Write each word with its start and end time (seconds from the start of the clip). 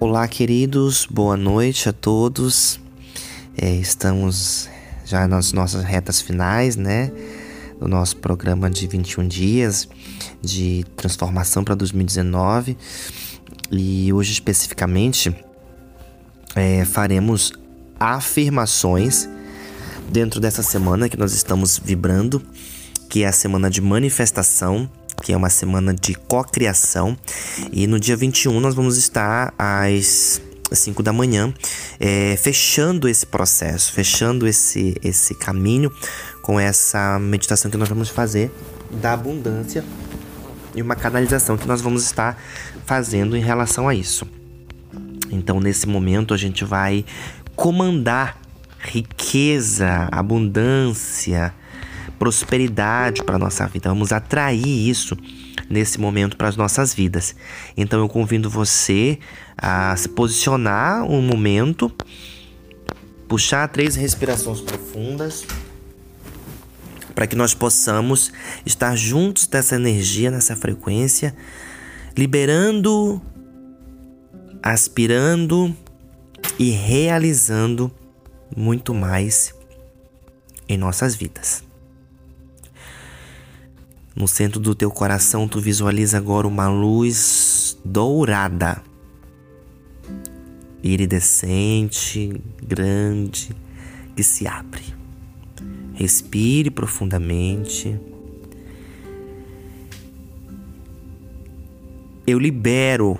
Olá, 0.00 0.28
queridos, 0.28 1.08
boa 1.10 1.36
noite 1.36 1.88
a 1.88 1.92
todos. 1.92 2.78
É, 3.60 3.68
estamos 3.74 4.70
já 5.04 5.26
nas 5.26 5.52
nossas 5.52 5.82
retas 5.82 6.20
finais, 6.20 6.76
né? 6.76 7.10
Do 7.80 7.88
nosso 7.88 8.16
programa 8.18 8.70
de 8.70 8.86
21 8.86 9.26
dias 9.26 9.88
de 10.40 10.84
transformação 10.94 11.64
para 11.64 11.74
2019. 11.74 12.78
E 13.72 14.12
hoje, 14.12 14.30
especificamente, 14.30 15.34
é, 16.54 16.84
faremos 16.84 17.52
afirmações 17.98 19.28
dentro 20.08 20.38
dessa 20.38 20.62
semana 20.62 21.08
que 21.08 21.16
nós 21.16 21.32
estamos 21.32 21.76
vibrando, 21.76 22.40
que 23.10 23.24
é 23.24 23.26
a 23.26 23.32
semana 23.32 23.68
de 23.68 23.80
manifestação 23.80 24.88
que 25.22 25.32
é 25.32 25.36
uma 25.36 25.50
semana 25.50 25.94
de 25.94 26.14
cocriação. 26.14 27.16
E 27.72 27.86
no 27.86 27.98
dia 27.98 28.16
21 28.16 28.60
nós 28.60 28.74
vamos 28.74 28.96
estar 28.96 29.52
às 29.58 30.40
5 30.70 31.02
da 31.02 31.12
manhã, 31.12 31.52
é, 31.98 32.36
fechando 32.36 33.08
esse 33.08 33.26
processo, 33.26 33.92
fechando 33.92 34.46
esse, 34.46 34.96
esse 35.02 35.34
caminho 35.34 35.90
com 36.42 36.58
essa 36.58 37.18
meditação 37.18 37.70
que 37.70 37.76
nós 37.76 37.88
vamos 37.88 38.08
fazer 38.08 38.50
da 38.90 39.12
abundância 39.12 39.84
e 40.74 40.82
uma 40.82 40.94
canalização 40.94 41.56
que 41.56 41.66
nós 41.66 41.80
vamos 41.80 42.04
estar 42.04 42.40
fazendo 42.84 43.36
em 43.36 43.40
relação 43.40 43.88
a 43.88 43.94
isso. 43.94 44.26
Então, 45.30 45.60
nesse 45.60 45.86
momento, 45.86 46.32
a 46.32 46.36
gente 46.36 46.64
vai 46.64 47.04
comandar 47.54 48.38
riqueza, 48.78 50.08
abundância, 50.10 51.52
prosperidade 52.18 53.22
para 53.22 53.36
a 53.36 53.38
nossa 53.38 53.66
vida. 53.66 53.88
Vamos 53.88 54.12
atrair 54.12 54.88
isso 54.88 55.16
nesse 55.68 56.00
momento 56.00 56.36
para 56.36 56.48
as 56.48 56.56
nossas 56.56 56.92
vidas. 56.92 57.34
Então 57.76 58.00
eu 58.00 58.08
convido 58.08 58.50
você 58.50 59.18
a 59.56 59.96
se 59.96 60.08
posicionar 60.08 61.04
um 61.04 61.22
momento, 61.22 61.92
puxar 63.28 63.68
três 63.68 63.94
respirações 63.94 64.60
profundas 64.60 65.46
para 67.14 67.26
que 67.26 67.34
nós 67.34 67.52
possamos 67.52 68.32
estar 68.64 68.94
juntos 68.94 69.46
dessa 69.46 69.74
energia, 69.74 70.30
nessa 70.30 70.54
frequência, 70.54 71.34
liberando, 72.16 73.20
aspirando 74.62 75.76
e 76.58 76.70
realizando 76.70 77.90
muito 78.56 78.94
mais 78.94 79.52
em 80.68 80.76
nossas 80.76 81.16
vidas. 81.16 81.67
No 84.14 84.26
centro 84.26 84.58
do 84.58 84.74
teu 84.74 84.90
coração, 84.90 85.46
tu 85.46 85.60
visualiza 85.60 86.18
agora 86.18 86.46
uma 86.46 86.68
luz 86.68 87.78
dourada, 87.84 88.82
iridescente, 90.82 92.40
grande, 92.62 93.54
que 94.16 94.22
se 94.22 94.46
abre. 94.46 94.82
Respire 95.94 96.70
profundamente. 96.70 97.98
Eu 102.26 102.38
libero 102.38 103.18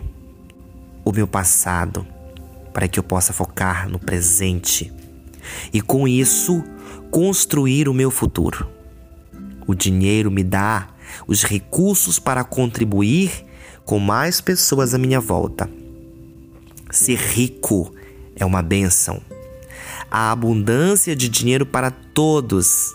o 1.04 1.12
meu 1.12 1.26
passado 1.26 2.06
para 2.72 2.86
que 2.86 2.98
eu 2.98 3.02
possa 3.02 3.32
focar 3.32 3.88
no 3.88 3.98
presente 3.98 4.92
e 5.72 5.80
com 5.80 6.06
isso 6.06 6.62
construir 7.10 7.88
o 7.88 7.94
meu 7.94 8.10
futuro. 8.10 8.77
O 9.68 9.74
dinheiro 9.74 10.30
me 10.30 10.42
dá 10.42 10.88
os 11.26 11.44
recursos 11.44 12.18
para 12.18 12.42
contribuir 12.42 13.30
com 13.84 13.98
mais 13.98 14.40
pessoas 14.40 14.94
à 14.94 14.98
minha 14.98 15.20
volta. 15.20 15.68
Ser 16.90 17.18
rico 17.18 17.94
é 18.34 18.46
uma 18.46 18.62
benção. 18.62 19.20
A 20.10 20.32
abundância 20.32 21.14
de 21.14 21.28
dinheiro 21.28 21.66
para 21.66 21.90
todos. 21.90 22.94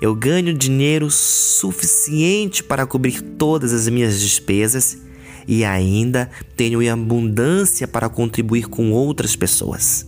Eu 0.00 0.12
ganho 0.16 0.52
dinheiro 0.52 1.08
suficiente 1.08 2.64
para 2.64 2.84
cobrir 2.84 3.20
todas 3.20 3.72
as 3.72 3.88
minhas 3.88 4.20
despesas 4.20 4.98
e 5.46 5.64
ainda 5.64 6.28
tenho 6.56 6.92
abundância 6.92 7.86
para 7.86 8.08
contribuir 8.08 8.66
com 8.66 8.90
outras 8.90 9.36
pessoas. 9.36 10.04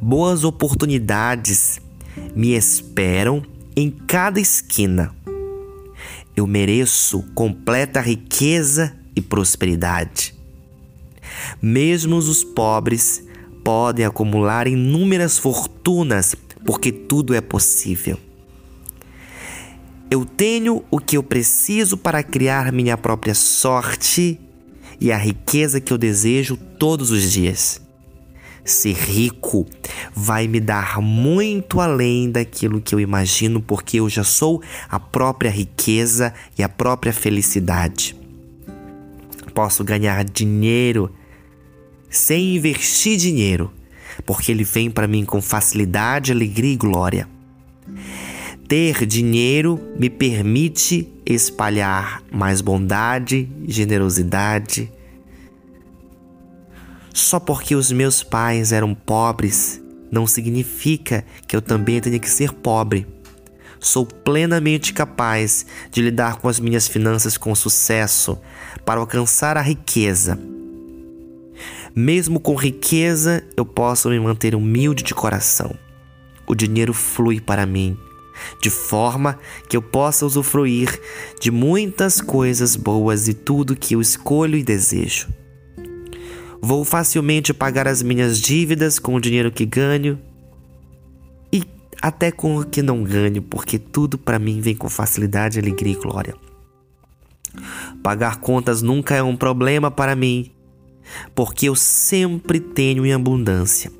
Boas 0.00 0.44
oportunidades 0.44 1.78
me 2.34 2.54
esperam 2.54 3.42
em 3.76 3.90
cada 3.90 4.40
esquina. 4.40 5.14
Eu 6.34 6.46
mereço 6.46 7.22
completa 7.34 8.00
riqueza 8.00 8.96
e 9.14 9.20
prosperidade. 9.20 10.34
Mesmo 11.60 12.16
os 12.16 12.42
pobres 12.42 13.22
podem 13.64 14.04
acumular 14.04 14.66
inúmeras 14.66 15.38
fortunas, 15.38 16.34
porque 16.64 16.90
tudo 16.90 17.34
é 17.34 17.40
possível. 17.40 18.18
Eu 20.10 20.24
tenho 20.24 20.84
o 20.90 20.98
que 20.98 21.16
eu 21.16 21.22
preciso 21.22 21.96
para 21.96 22.22
criar 22.22 22.70
minha 22.72 22.98
própria 22.98 23.34
sorte 23.34 24.38
e 25.00 25.10
a 25.10 25.16
riqueza 25.16 25.80
que 25.80 25.92
eu 25.92 25.98
desejo 25.98 26.56
todos 26.56 27.10
os 27.10 27.32
dias. 27.32 27.80
Ser 28.64 28.94
rico 28.94 29.66
vai 30.14 30.46
me 30.46 30.60
dar 30.60 31.00
muito 31.00 31.80
além 31.80 32.30
daquilo 32.30 32.80
que 32.80 32.94
eu 32.94 33.00
imagino, 33.00 33.60
porque 33.60 33.98
eu 33.98 34.08
já 34.08 34.22
sou 34.22 34.62
a 34.88 35.00
própria 35.00 35.50
riqueza 35.50 36.32
e 36.56 36.62
a 36.62 36.68
própria 36.68 37.12
felicidade. 37.12 38.16
Posso 39.52 39.82
ganhar 39.82 40.24
dinheiro 40.24 41.10
sem 42.08 42.56
investir 42.56 43.16
dinheiro, 43.16 43.72
porque 44.24 44.52
ele 44.52 44.64
vem 44.64 44.90
para 44.90 45.08
mim 45.08 45.24
com 45.24 45.42
facilidade, 45.42 46.30
alegria 46.30 46.72
e 46.72 46.76
glória. 46.76 47.28
Ter 48.68 49.04
dinheiro 49.04 49.80
me 49.98 50.08
permite 50.08 51.08
espalhar 51.26 52.22
mais 52.30 52.60
bondade, 52.60 53.48
generosidade, 53.66 54.90
só 57.12 57.38
porque 57.38 57.74
os 57.74 57.92
meus 57.92 58.22
pais 58.22 58.72
eram 58.72 58.94
pobres 58.94 59.82
não 60.12 60.26
significa 60.26 61.24
que 61.48 61.56
eu 61.56 61.62
também 61.62 61.98
tenha 61.98 62.18
que 62.18 62.28
ser 62.28 62.52
pobre. 62.52 63.06
Sou 63.80 64.04
plenamente 64.04 64.92
capaz 64.92 65.64
de 65.90 66.02
lidar 66.02 66.36
com 66.36 66.48
as 66.48 66.60
minhas 66.60 66.86
finanças 66.86 67.38
com 67.38 67.54
sucesso 67.54 68.38
para 68.84 69.00
alcançar 69.00 69.56
a 69.56 69.62
riqueza. 69.62 70.38
Mesmo 71.96 72.38
com 72.38 72.54
riqueza, 72.54 73.42
eu 73.56 73.64
posso 73.64 74.10
me 74.10 74.20
manter 74.20 74.54
humilde 74.54 75.02
de 75.02 75.14
coração. 75.14 75.74
O 76.46 76.54
dinheiro 76.54 76.92
flui 76.92 77.40
para 77.40 77.66
mim, 77.66 77.96
de 78.60 78.70
forma 78.70 79.38
que 79.68 79.76
eu 79.76 79.82
possa 79.82 80.26
usufruir 80.26 81.00
de 81.40 81.50
muitas 81.50 82.20
coisas 82.20 82.76
boas 82.76 83.28
e 83.28 83.34
tudo 83.34 83.76
que 83.76 83.94
eu 83.94 84.00
escolho 84.00 84.56
e 84.56 84.62
desejo. 84.62 85.28
Vou 86.64 86.84
facilmente 86.84 87.52
pagar 87.52 87.88
as 87.88 88.04
minhas 88.04 88.40
dívidas 88.40 89.00
com 89.00 89.16
o 89.16 89.20
dinheiro 89.20 89.50
que 89.50 89.66
ganho 89.66 90.16
e 91.52 91.64
até 92.00 92.30
com 92.30 92.56
o 92.56 92.64
que 92.64 92.80
não 92.80 93.02
ganho, 93.02 93.42
porque 93.42 93.80
tudo 93.80 94.16
para 94.16 94.38
mim 94.38 94.60
vem 94.60 94.76
com 94.76 94.88
facilidade, 94.88 95.58
alegria 95.58 95.94
e 95.94 95.96
glória. 95.96 96.36
Pagar 98.00 98.36
contas 98.36 98.80
nunca 98.80 99.16
é 99.16 99.22
um 99.24 99.36
problema 99.36 99.90
para 99.90 100.14
mim, 100.14 100.52
porque 101.34 101.68
eu 101.68 101.74
sempre 101.74 102.60
tenho 102.60 103.04
em 103.04 103.12
abundância. 103.12 103.90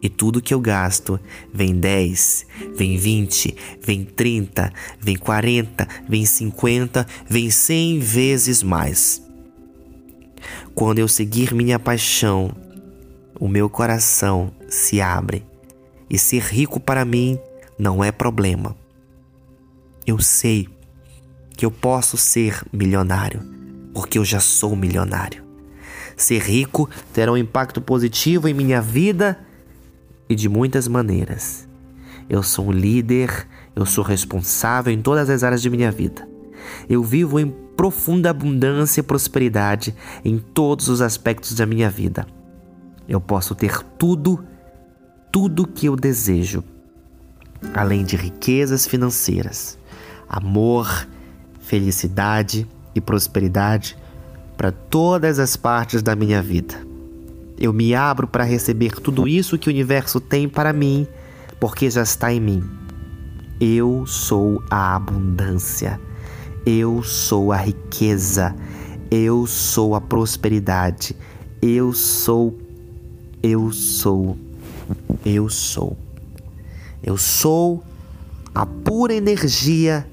E 0.00 0.08
tudo 0.08 0.40
que 0.40 0.54
eu 0.54 0.60
gasto 0.60 1.18
vem 1.52 1.74
10, 1.74 2.46
vem 2.76 2.96
20, 2.96 3.56
vem 3.82 4.04
30, 4.04 4.72
vem 5.00 5.16
40, 5.16 5.88
vem 6.08 6.24
50, 6.24 7.04
vem 7.28 7.50
100 7.50 7.98
vezes 7.98 8.62
mais. 8.62 9.20
Quando 10.74 10.98
eu 10.98 11.06
seguir 11.06 11.54
minha 11.54 11.78
paixão, 11.78 12.50
o 13.38 13.46
meu 13.46 13.70
coração 13.70 14.52
se 14.68 15.00
abre 15.00 15.46
e 16.10 16.18
ser 16.18 16.42
rico 16.42 16.80
para 16.80 17.04
mim 17.04 17.38
não 17.78 18.02
é 18.02 18.10
problema. 18.10 18.76
Eu 20.04 20.18
sei 20.18 20.68
que 21.56 21.64
eu 21.64 21.70
posso 21.70 22.16
ser 22.16 22.60
milionário, 22.72 23.40
porque 23.94 24.18
eu 24.18 24.24
já 24.24 24.40
sou 24.40 24.74
milionário. 24.74 25.44
Ser 26.16 26.42
rico 26.42 26.90
terá 27.12 27.30
um 27.30 27.36
impacto 27.36 27.80
positivo 27.80 28.48
em 28.48 28.54
minha 28.54 28.80
vida 28.80 29.38
e 30.28 30.34
de 30.34 30.48
muitas 30.48 30.88
maneiras. 30.88 31.68
Eu 32.28 32.42
sou 32.42 32.66
um 32.66 32.72
líder, 32.72 33.46
eu 33.76 33.86
sou 33.86 34.02
responsável 34.02 34.92
em 34.92 35.00
todas 35.00 35.30
as 35.30 35.44
áreas 35.44 35.62
de 35.62 35.70
minha 35.70 35.92
vida. 35.92 36.28
Eu 36.88 37.02
vivo 37.04 37.38
em 37.38 37.54
profunda 37.76 38.30
abundância 38.30 39.00
e 39.00 39.04
prosperidade 39.04 39.94
em 40.24 40.38
todos 40.38 40.88
os 40.88 41.00
aspectos 41.00 41.54
da 41.54 41.66
minha 41.66 41.90
vida. 41.90 42.26
Eu 43.08 43.20
posso 43.20 43.54
ter 43.54 43.82
tudo, 43.98 44.44
tudo 45.30 45.66
que 45.66 45.86
eu 45.86 45.96
desejo, 45.96 46.64
além 47.74 48.04
de 48.04 48.16
riquezas 48.16 48.86
financeiras, 48.86 49.78
amor, 50.28 51.06
felicidade 51.60 52.66
e 52.94 53.00
prosperidade 53.00 53.96
para 54.56 54.70
todas 54.70 55.38
as 55.38 55.56
partes 55.56 56.02
da 56.02 56.14
minha 56.14 56.42
vida. 56.42 56.74
Eu 57.58 57.72
me 57.72 57.94
abro 57.94 58.26
para 58.26 58.44
receber 58.44 58.92
tudo 59.00 59.28
isso 59.28 59.58
que 59.58 59.68
o 59.68 59.72
universo 59.72 60.20
tem 60.20 60.48
para 60.48 60.72
mim, 60.72 61.06
porque 61.60 61.88
já 61.90 62.02
está 62.02 62.32
em 62.32 62.40
mim. 62.40 62.64
Eu 63.60 64.04
sou 64.06 64.62
a 64.70 64.96
abundância. 64.96 66.00
Eu 66.66 67.02
sou 67.02 67.52
a 67.52 67.56
riqueza. 67.56 68.54
Eu 69.10 69.46
sou 69.46 69.94
a 69.94 70.00
prosperidade. 70.00 71.14
Eu 71.60 71.92
sou. 71.92 72.58
Eu 73.42 73.70
sou. 73.70 74.36
Eu 75.24 75.48
sou. 75.48 75.96
Eu 77.02 77.18
sou 77.18 77.84
a 78.54 78.64
pura 78.64 79.12
energia 79.12 80.08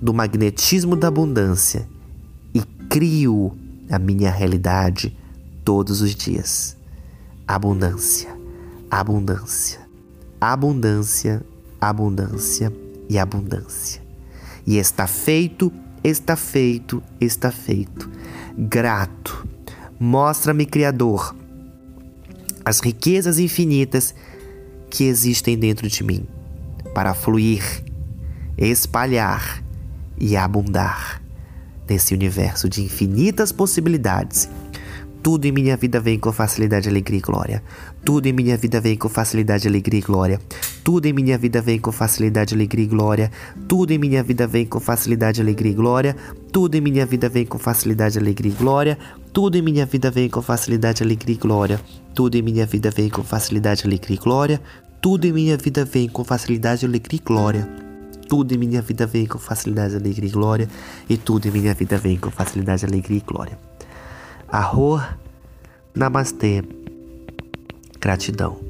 do 0.00 0.12
magnetismo 0.12 0.96
da 0.96 1.08
abundância 1.08 1.86
e 2.52 2.60
crio 2.88 3.52
a 3.88 3.98
minha 3.98 4.30
realidade 4.30 5.16
todos 5.64 6.00
os 6.00 6.14
dias. 6.14 6.76
Abundância, 7.46 8.36
abundância, 8.90 9.80
abundância, 10.40 11.44
abundância 11.80 12.72
e 13.08 13.18
abundância. 13.18 14.02
E 14.66 14.76
está 14.76 15.06
feito, 15.06 15.72
está 16.04 16.36
feito, 16.36 17.02
está 17.18 17.50
feito. 17.50 18.10
Grato. 18.56 19.48
Mostra-me, 19.98 20.66
Criador, 20.66 21.34
as 22.64 22.80
riquezas 22.80 23.38
infinitas 23.38 24.14
que 24.90 25.04
existem 25.04 25.58
dentro 25.58 25.88
de 25.88 26.04
mim 26.04 26.26
para 26.94 27.14
fluir, 27.14 27.64
espalhar 28.58 29.64
e 30.18 30.36
abundar 30.36 31.22
nesse 31.88 32.14
universo 32.14 32.68
de 32.68 32.82
infinitas 32.82 33.50
possibilidades. 33.50 34.48
Tudo 35.24 35.46
em 35.46 35.52
minha 35.52 35.74
vida 35.74 36.00
vem 36.00 36.18
com 36.18 36.30
facilidade, 36.30 36.86
alegria 36.86 37.16
e 37.16 37.22
glória. 37.22 37.62
Tudo 38.04 38.26
em 38.26 38.32
minha 38.34 38.58
vida 38.58 38.78
vem 38.78 38.94
com 38.94 39.08
facilidade, 39.08 39.66
alegria 39.66 39.98
e 39.98 40.02
glória. 40.02 40.38
Tudo 40.84 41.06
em 41.06 41.14
minha 41.14 41.38
vida 41.38 41.62
vem 41.62 41.80
com 41.80 41.90
facilidade, 41.90 42.52
alegria 42.52 42.84
e 42.84 42.88
glória. 42.88 43.30
Tudo 43.66 43.92
em 43.92 43.98
minha 43.98 44.22
vida 44.22 44.46
vem 44.46 44.66
com 44.66 44.78
facilidade, 44.78 45.40
alegria 45.40 45.72
e 45.72 45.74
glória. 45.74 46.14
Tudo 46.52 46.74
em 46.74 46.82
minha 46.82 47.06
vida 47.06 47.30
vem 47.30 47.46
com 47.46 47.58
facilidade, 47.58 48.18
alegria 48.18 48.52
e 48.52 48.54
glória. 48.54 48.98
Tudo 49.32 49.56
em 49.56 49.62
minha 49.62 49.86
vida 49.86 50.10
vem 50.10 50.28
com 50.28 50.42
facilidade, 50.42 51.02
alegria 51.02 51.34
e 51.34 51.38
glória. 51.38 51.80
Tudo 52.14 52.36
em 52.36 52.42
minha 52.42 52.66
vida 52.66 52.90
vem 52.90 53.08
com 53.08 53.22
facilidade, 53.22 53.82
alegria 53.82 54.14
e 54.14 54.18
glória. 54.18 54.60
Tudo 55.00 55.24
em 55.24 55.32
minha 55.32 55.56
vida 55.56 55.86
vem 55.86 56.06
com 56.06 56.22
facilidade, 56.22 56.84
alegria 56.84 57.18
e 57.18 57.24
glória. 57.24 57.66
Tudo 58.28 58.52
em 58.52 58.58
minha 58.58 58.82
vida 58.82 59.06
vem 59.06 59.24
com 59.24 59.38
facilidade, 59.38 59.96
alegria 59.96 60.28
e 60.28 60.32
glória. 60.32 60.68
E 61.08 61.16
tudo 61.16 61.48
em 61.48 61.50
minha 61.50 61.72
vida 61.72 61.96
vem 61.96 62.18
com 62.18 62.30
facilidade, 62.30 62.84
alegria 62.84 63.16
e 63.16 63.22
glória. 63.22 63.73
Arro, 64.56 65.02
namastê, 65.92 66.62
gratidão. 68.00 68.60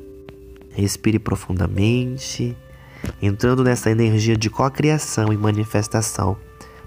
Respire 0.71 1.19
profundamente, 1.19 2.57
entrando 3.21 3.63
nessa 3.63 3.91
energia 3.91 4.35
de 4.35 4.49
cocriação 4.49 5.31
e 5.31 5.37
manifestação 5.37 6.39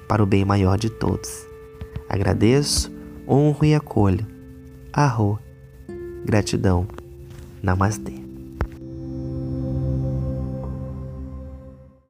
para 0.08 0.24
o 0.24 0.26
bem 0.26 0.44
maior 0.44 0.80
de 0.80 0.90
todos. 0.90 1.46
Agradeço, 2.10 2.92
honro 3.30 3.66
e 3.66 3.76
acolho. 3.76 4.26
Arro, 4.92 5.38
gratidão. 6.26 6.88
Namastê. 7.62 8.17